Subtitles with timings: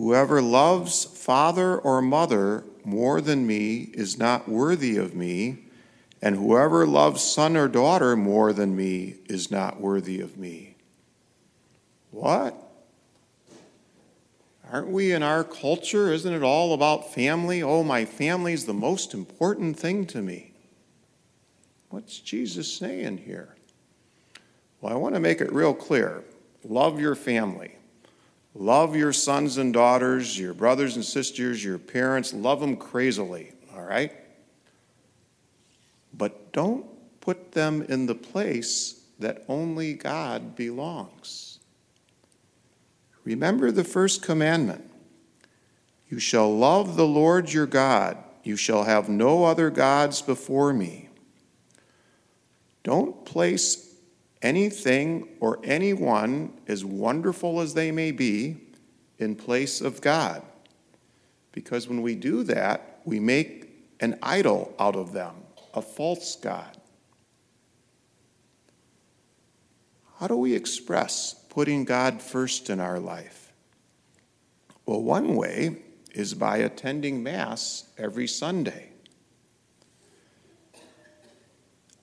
[0.00, 5.66] Whoever loves father or mother more than me is not worthy of me,
[6.22, 10.76] and whoever loves son or daughter more than me is not worthy of me.
[12.12, 12.56] What?
[14.72, 16.10] Aren't we in our culture?
[16.10, 17.62] Isn't it all about family?
[17.62, 20.54] Oh, my family is the most important thing to me.
[21.90, 23.54] What's Jesus saying here?
[24.80, 26.24] Well, I want to make it real clear.
[26.64, 27.76] Love your family.
[28.54, 32.32] Love your sons and daughters, your brothers and sisters, your parents.
[32.32, 34.12] Love them crazily, all right?
[36.12, 36.86] But don't
[37.20, 41.58] put them in the place that only God belongs.
[43.24, 44.90] Remember the first commandment
[46.08, 51.08] You shall love the Lord your God, you shall have no other gods before me.
[52.82, 53.89] Don't place
[54.42, 58.56] anything or anyone, as wonderful as they may be,
[59.18, 60.42] in place of God.
[61.52, 63.68] Because when we do that, we make
[64.00, 65.34] an idol out of them,
[65.74, 66.76] a false God.
[70.18, 73.52] How do we express putting God first in our life?
[74.86, 75.76] Well, one way
[76.12, 78.90] is by attending Mass every Sunday.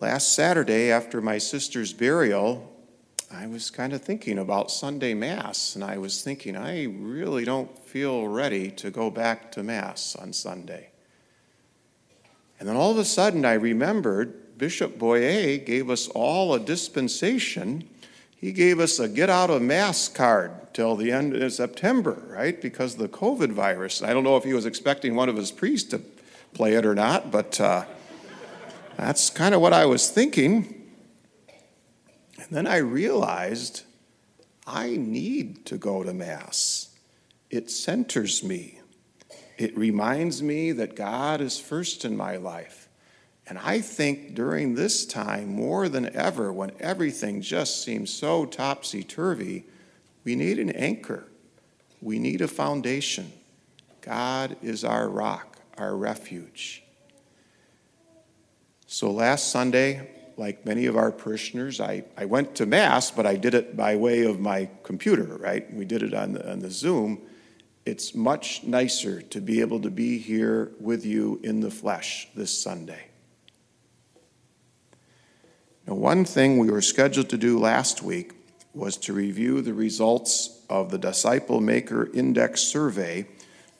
[0.00, 2.74] Last Saturday, after my sister's burial,
[3.30, 7.78] I was kind of thinking about Sunday Mass, and I was thinking, I really don't
[7.84, 10.88] feel ready to go back to Mass on Sunday.
[12.58, 17.86] And then all of a sudden, I remembered Bishop Boyea gave us all a dispensation.
[18.34, 22.58] He gave us a get out of Mass card till the end of September, right?
[22.58, 24.02] Because of the COVID virus.
[24.02, 26.00] I don't know if he was expecting one of his priests to
[26.54, 27.60] play it or not, but.
[27.60, 27.84] Uh,
[29.00, 30.92] that's kind of what I was thinking.
[32.38, 33.82] And then I realized
[34.66, 36.90] I need to go to Mass.
[37.50, 38.80] It centers me,
[39.58, 42.88] it reminds me that God is first in my life.
[43.46, 49.02] And I think during this time, more than ever, when everything just seems so topsy
[49.02, 49.64] turvy,
[50.22, 51.26] we need an anchor.
[52.00, 53.32] We need a foundation.
[54.02, 56.84] God is our rock, our refuge.
[58.92, 63.36] So last Sunday, like many of our parishioners, I, I went to Mass, but I
[63.36, 65.72] did it by way of my computer, right?
[65.72, 67.22] We did it on the, on the Zoom.
[67.86, 72.50] It's much nicer to be able to be here with you in the flesh this
[72.50, 73.06] Sunday.
[75.86, 78.32] Now, one thing we were scheduled to do last week
[78.74, 83.28] was to review the results of the Disciple Maker Index survey.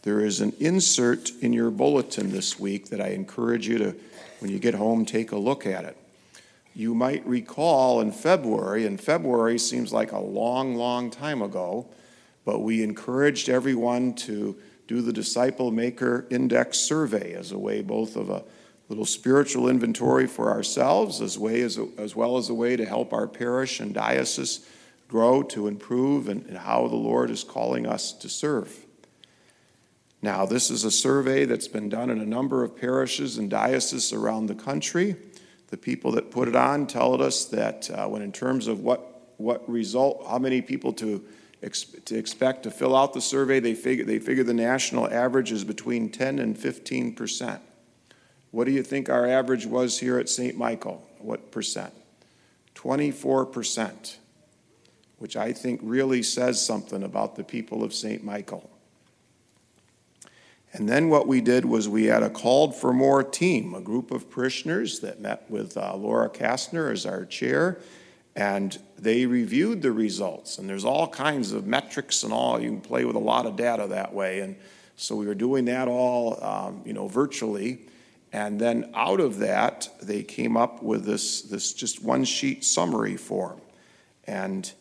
[0.02, 3.96] There is an insert in your bulletin this week that I encourage you to
[4.38, 5.96] when you get home, take a look at it.
[6.74, 11.86] You might recall in February, and February seems like a long, long time ago,
[12.46, 14.56] but we encouraged everyone to
[14.88, 18.42] do the Disciple Maker Index survey as a way both of a
[18.88, 22.84] little spiritual inventory for ourselves as, way as, a, as well as a way to
[22.84, 24.66] help our parish and diocese
[25.06, 28.86] grow to improve and, and how the Lord is calling us to serve.
[30.22, 34.12] Now, this is a survey that's been done in a number of parishes and dioceses
[34.12, 35.16] around the country.
[35.68, 39.32] The people that put it on tell us that uh, when, in terms of what,
[39.38, 41.24] what result, how many people to,
[41.62, 45.52] ex- to expect to fill out the survey, they figure, they figure the national average
[45.52, 47.62] is between 10 and 15 percent.
[48.50, 50.56] What do you think our average was here at St.
[50.56, 51.06] Michael?
[51.18, 51.94] What percent?
[52.74, 54.18] 24 percent,
[55.18, 58.24] which I think really says something about the people of St.
[58.24, 58.68] Michael.
[60.72, 64.10] And then what we did was we had a called for more team, a group
[64.10, 67.80] of parishioners that met with uh, Laura Kastner as our chair,
[68.36, 70.58] and they reviewed the results.
[70.58, 72.60] And there's all kinds of metrics and all.
[72.60, 74.40] You can play with a lot of data that way.
[74.40, 74.56] And
[74.94, 77.80] so we were doing that all, um, you know, virtually.
[78.32, 83.16] And then out of that, they came up with this, this just one sheet summary
[83.16, 83.60] form.
[84.24, 84.72] And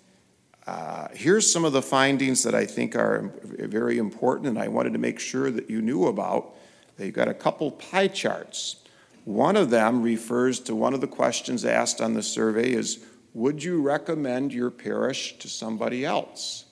[0.68, 4.94] uh, here's some of the findings that I think are very important, and I wanted
[4.94, 6.56] to make sure that you knew about.
[6.98, 8.78] They've got a couple pie charts.
[9.26, 13.64] One of them refers to one of the questions asked on the survey is, would
[13.64, 16.66] you recommend your parish to somebody else?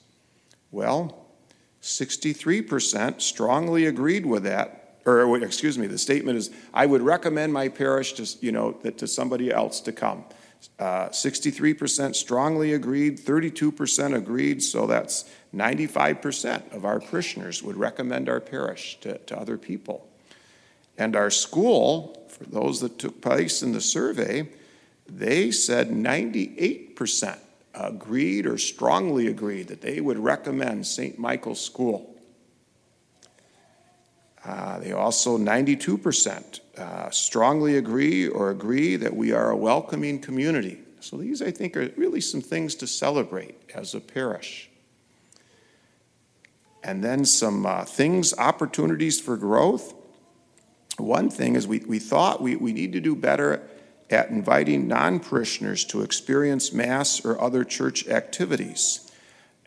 [0.70, 1.26] Well,
[1.82, 7.68] 63% strongly agreed with that, or excuse me, the statement is, I would recommend my
[7.68, 10.24] parish to, you know, to somebody else to come.
[10.78, 18.40] Uh, 63% strongly agreed, 32% agreed, so that's 95% of our parishioners would recommend our
[18.40, 20.08] parish to, to other people.
[20.96, 24.48] And our school, for those that took place in the survey,
[25.08, 27.38] they said 98%
[27.74, 31.18] agreed or strongly agreed that they would recommend St.
[31.18, 32.14] Michael's School.
[34.44, 40.78] Uh, they also, 92%, uh, strongly agree or agree that we are a welcoming community.
[41.00, 44.70] So these, I think, are really some things to celebrate as a parish.
[46.82, 49.94] And then some uh, things, opportunities for growth.
[50.96, 53.68] One thing is we, we thought we, we need to do better
[54.10, 59.10] at inviting non parishioners to experience Mass or other church activities.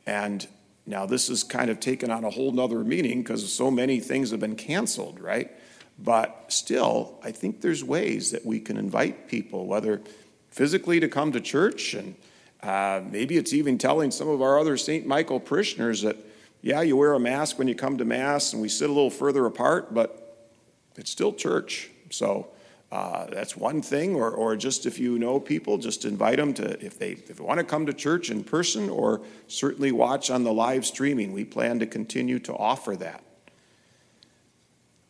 [0.06, 0.48] And
[0.86, 4.32] now this is kind of taken on a whole nother meaning because so many things
[4.32, 5.52] have been canceled, right?
[6.00, 10.02] But still, I think there's ways that we can invite people, whether
[10.50, 12.16] physically to come to church, and
[12.64, 15.06] uh, maybe it's even telling some of our other St.
[15.06, 16.18] Michael parishioners that,
[16.62, 19.10] yeah, you wear a mask when you come to Mass and we sit a little
[19.10, 20.50] further apart, but
[20.96, 21.90] it's still church.
[22.10, 22.48] So
[22.92, 26.86] uh, that's one thing, or, or just if you know people, just invite them to,
[26.86, 30.44] if they, if they want to come to church in person, or certainly watch on
[30.44, 31.32] the live streaming.
[31.32, 33.24] We plan to continue to offer that.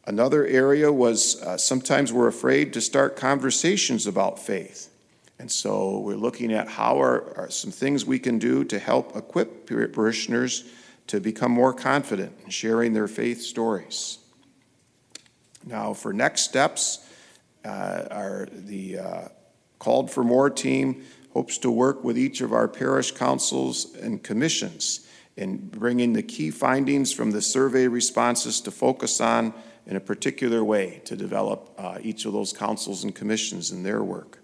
[0.05, 4.89] Another area was uh, sometimes we're afraid to start conversations about faith.
[5.39, 9.15] And so we're looking at how are, are some things we can do to help
[9.15, 10.65] equip parishioners
[11.07, 14.19] to become more confident in sharing their faith stories.
[15.65, 17.07] Now, for next steps,
[17.65, 19.27] uh, our, the uh,
[19.79, 21.03] Called for More team
[21.33, 26.51] hopes to work with each of our parish councils and commissions in bringing the key
[26.51, 29.53] findings from the survey responses to focus on
[29.87, 34.03] in a particular way to develop uh, each of those councils and commissions in their
[34.03, 34.39] work.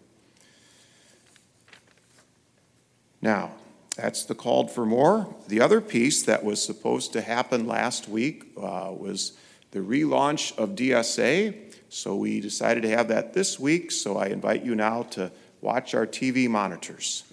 [3.21, 3.51] Now,
[3.95, 5.35] that's the called for more.
[5.47, 9.33] The other piece that was supposed to happen last week uh, was
[9.71, 11.66] the relaunch of DSA.
[11.89, 15.31] So we decided to have that this week, so I invite you now to
[15.61, 17.23] watch our TV monitors.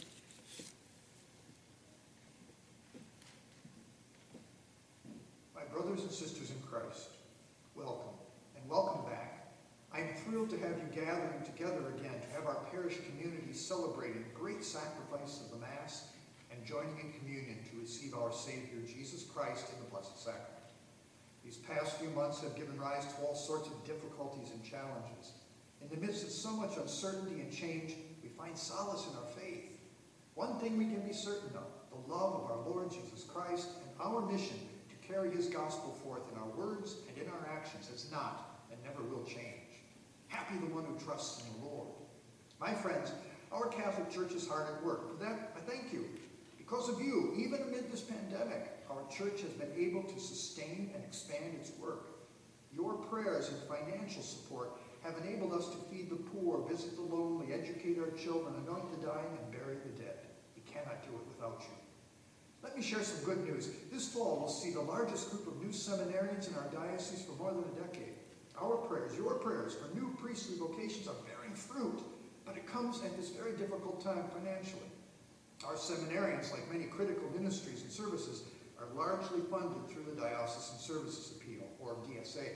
[5.54, 7.08] My brothers and sisters in Christ,
[7.74, 8.14] welcome
[8.56, 9.54] and welcome back.
[9.92, 14.22] I am thrilled to have you gathering together again to have our parish community celebrating
[14.22, 16.08] the great sacrifice of the Mass
[16.52, 20.53] and joining in communion to receive our Savior Jesus Christ in the Blessed Sacrament.
[21.44, 25.32] These past few months have given rise to all sorts of difficulties and challenges.
[25.82, 29.70] In the midst of so much uncertainty and change, we find solace in our faith.
[30.34, 34.00] One thing we can be certain of, the love of our Lord Jesus Christ and
[34.00, 34.56] our mission
[34.88, 38.82] to carry his gospel forth in our words and in our actions has not and
[38.82, 39.84] never will change.
[40.28, 41.88] Happy the one who trusts in the Lord.
[42.58, 43.12] My friends,
[43.52, 45.10] our Catholic Church is hard at work.
[45.10, 46.06] For that, I thank you.
[46.56, 51.04] Because of you, even amid this pandemic, our church has been able to sustain and
[51.04, 52.08] expand its work.
[52.74, 54.72] Your prayers and financial support
[55.02, 59.06] have enabled us to feed the poor, visit the lonely, educate our children, anoint the
[59.06, 60.26] dying, and bury the dead.
[60.56, 61.76] We cannot do it without you.
[62.62, 63.68] Let me share some good news.
[63.92, 67.52] This fall, we'll see the largest group of new seminarians in our diocese for more
[67.52, 68.14] than a decade.
[68.60, 72.00] Our prayers, your prayers for new priestly vocations are bearing fruit,
[72.46, 74.88] but it comes at this very difficult time financially.
[75.66, 78.44] Our seminarians, like many critical ministries and services,
[78.84, 82.48] are largely funded through the Diocesan Services Appeal, or DSA.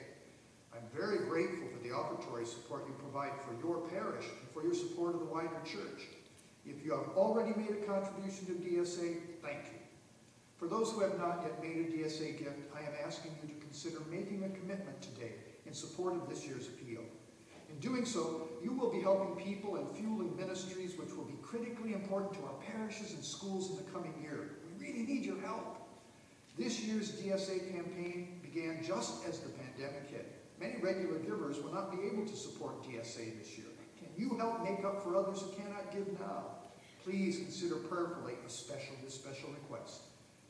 [0.75, 4.75] I'm very grateful for the offertory support you provide for your parish and for your
[4.75, 6.02] support of the wider church.
[6.66, 9.78] If you have already made a contribution to DSA, thank you.
[10.56, 13.60] For those who have not yet made a DSA gift, I am asking you to
[13.60, 15.32] consider making a commitment today
[15.67, 17.00] in support of this year's appeal.
[17.70, 21.93] In doing so, you will be helping people and fueling ministries which will be critically
[21.93, 24.56] important to our parishes and schools in the coming year.
[24.79, 25.87] We really need your help.
[26.58, 30.34] This year's DSA campaign began just as the pandemic hit.
[30.58, 33.69] Many regular givers will not be able to support DSA this year.
[33.96, 36.46] Can you help make up for others who cannot give now?
[37.05, 40.00] Please consider prayerfully a special, this special request.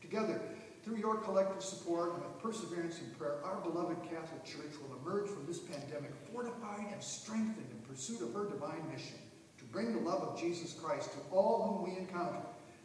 [0.01, 0.41] Together,
[0.83, 5.29] through your collective support and with perseverance in prayer, our beloved Catholic Church will emerge
[5.29, 9.19] from this pandemic fortified and strengthened in pursuit of her divine mission
[9.59, 12.41] to bring the love of Jesus Christ to all whom we encounter.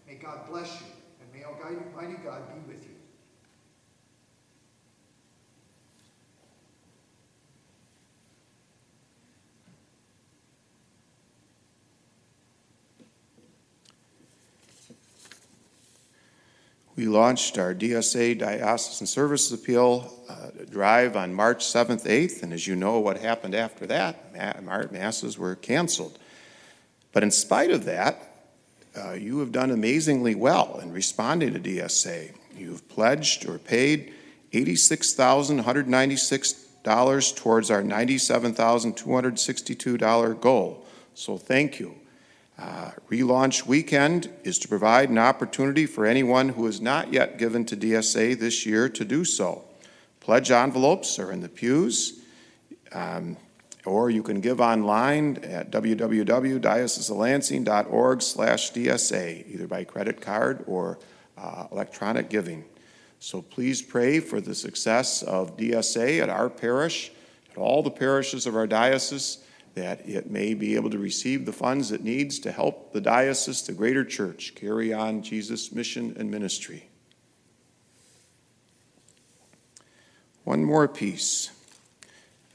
[0.06, 0.88] May God bless you,
[1.22, 2.93] and may Almighty God be with you.
[16.96, 22.68] We launched our DSA Diocesan Services Appeal uh, drive on March 7th, 8th, and as
[22.68, 24.32] you know, what happened after that,
[24.68, 26.20] our masses were canceled.
[27.12, 28.46] But in spite of that,
[28.96, 32.36] uh, you have done amazingly well in responding to DSA.
[32.56, 34.14] You've pledged or paid
[34.52, 40.86] $86,196 towards our $97,262 goal.
[41.16, 41.96] So thank you.
[42.58, 47.66] Uh, relaunch weekend is to provide an opportunity for anyone who has not yet given
[47.66, 49.66] to DSA this year to do so.
[50.20, 52.22] pledge envelopes are in the pews.
[52.92, 53.38] Um,
[53.86, 61.00] or you can give online at www.dioceselansing.org slash DSA, either by credit card or
[61.38, 62.64] uh, electronic giving.
[63.20, 67.12] So please pray for the success of DSA at our parish,
[67.52, 69.43] at all the parishes of our diocese,
[69.76, 73.64] that it may be able to receive the funds it needs to help the diocese,
[73.64, 76.90] the greater church, carry on Jesus' mission and ministry.
[80.44, 81.52] One more piece.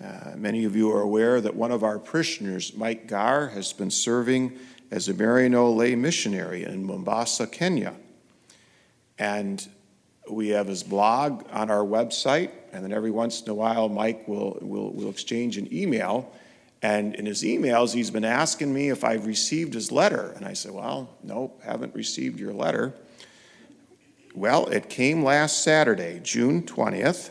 [0.02, 3.90] Uh, many of you are aware that one of our parishioners, Mike Gar, has been
[3.90, 4.56] serving
[4.90, 7.94] as a Maryknoll lay missionary in Mombasa, Kenya.
[9.18, 9.66] And
[10.30, 14.28] we have his blog on our website, and then every once in a while, Mike
[14.28, 16.32] will, will, will exchange an email.
[16.82, 20.32] And in his emails, he's been asking me if I've received his letter.
[20.37, 22.94] And I said, Well, nope, haven't received your letter.
[24.35, 27.30] Well, it came last Saturday, June 20th.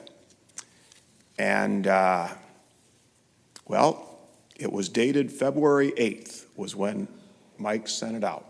[1.40, 2.30] And uh,
[3.66, 4.20] well,
[4.56, 7.08] it was dated February 8th, was when
[7.58, 8.46] Mike sent it out.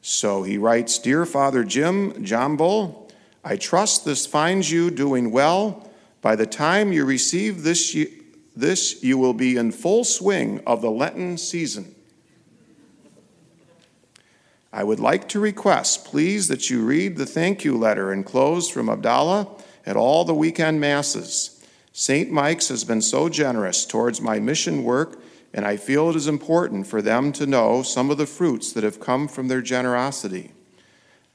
[0.00, 3.10] So he writes Dear Father Jim Jambul,
[3.44, 5.90] I trust this finds you doing well.
[6.22, 7.94] By the time you receive this,
[8.58, 11.94] this, you will be in full swing of the Lenten season.
[14.72, 18.90] I would like to request, please, that you read the thank you letter enclosed from
[18.90, 19.48] Abdallah
[19.86, 21.64] at all the weekend masses.
[21.92, 22.30] St.
[22.30, 25.20] Mike's has been so generous towards my mission work,
[25.54, 28.84] and I feel it is important for them to know some of the fruits that
[28.84, 30.50] have come from their generosity.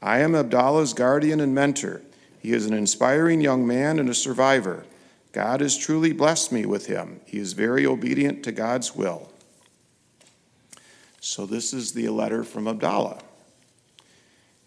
[0.02, 2.02] I am Abdallah's guardian and mentor.
[2.40, 4.86] He is an inspiring young man and a survivor.
[5.34, 7.20] God has truly blessed me with him.
[7.26, 9.32] He is very obedient to God's will.
[11.20, 13.20] So, this is the letter from Abdallah.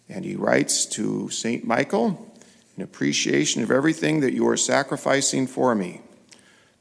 [0.09, 1.65] And he writes to St.
[1.65, 2.33] Michael
[2.75, 6.01] in appreciation of everything that you are sacrificing for me.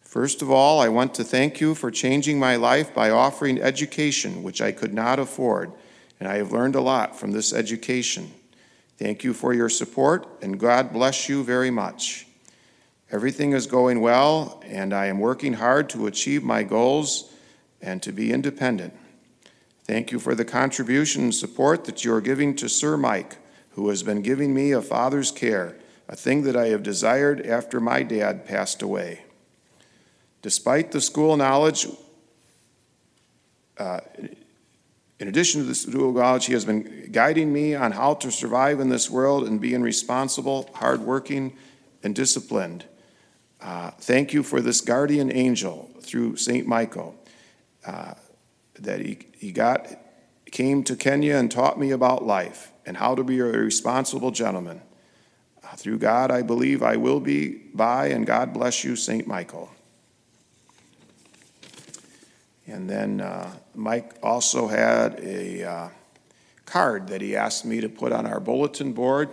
[0.02, 4.42] First of all, I want to thank you for changing my life by offering education,
[4.42, 5.72] which I could not afford,
[6.18, 8.32] and I have learned a lot from this education.
[8.98, 12.25] Thank you for your support, and God bless you very much.
[13.10, 17.32] Everything is going well, and I am working hard to achieve my goals
[17.80, 18.94] and to be independent.
[19.84, 23.36] Thank you for the contribution and support that you are giving to Sir Mike,
[23.70, 25.76] who has been giving me a father's care
[26.08, 29.24] a thing that I have desired after my dad passed away.
[30.42, 31.88] Despite the school knowledge,
[33.78, 34.00] uh,
[35.18, 38.78] in addition to the school knowledge, he has been guiding me on how to survive
[38.78, 41.56] in this world and being responsible, hardworking,
[42.02, 42.84] and disciplined.
[43.60, 46.66] Uh, thank you for this guardian angel through St.
[46.66, 47.14] Michael
[47.86, 48.14] uh,
[48.78, 49.88] that he, he got,
[50.50, 54.82] came to Kenya and taught me about life and how to be a responsible gentleman.
[55.76, 59.26] Through God, I believe I will be by, and God bless you, St.
[59.26, 59.68] Michael.
[62.66, 65.88] And then uh, Mike also had a uh,
[66.64, 69.28] card that he asked me to put on our bulletin board.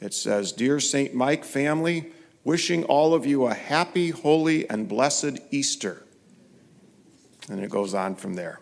[0.00, 1.14] It says, Dear St.
[1.14, 2.10] Mike family,
[2.44, 6.02] wishing all of you a happy, holy, and blessed Easter.
[7.48, 8.60] And it goes on from there.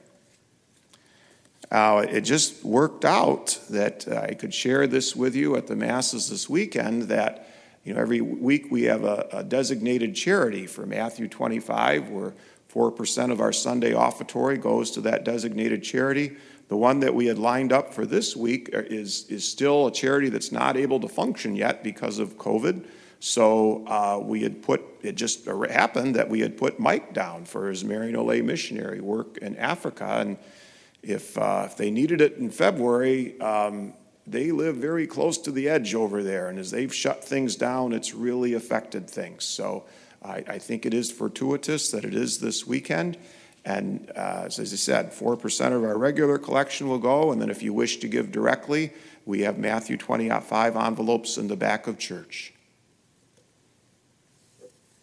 [1.71, 6.29] Uh, it just worked out that I could share this with you at the Masses
[6.29, 7.49] this weekend that,
[7.85, 12.35] you know, every week we have a, a designated charity for Matthew 25, where
[12.73, 16.37] 4% of our Sunday offertory goes to that designated charity.
[16.69, 20.29] The one that we had lined up for this week is, is still a charity
[20.29, 22.85] that's not able to function yet because of COVID.
[23.21, 27.69] So uh, we had put, it just happened that we had put Mike down for
[27.69, 30.07] his Maryknoll missionary work in Africa.
[30.21, 30.39] And
[31.03, 33.93] if, uh, if they needed it in February, um,
[34.27, 36.49] they live very close to the edge over there.
[36.49, 39.45] And as they've shut things down, it's really affected things.
[39.45, 39.85] So
[40.23, 43.19] I, I think it is fortuitous that it is this weekend.
[43.67, 47.33] And uh, as I said, 4% of our regular collection will go.
[47.33, 48.95] And then if you wish to give directly,
[49.27, 52.55] we have Matthew 25 envelopes in the back of church.